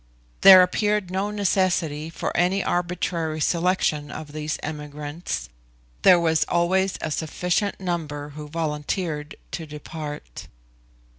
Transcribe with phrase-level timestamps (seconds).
[0.41, 5.47] There appeared no necessity for any arbitrary selection of these emigrants;
[6.01, 10.47] there was always a sufficient number who volunteered to depart.